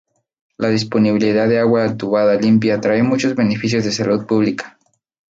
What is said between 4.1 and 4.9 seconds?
pública.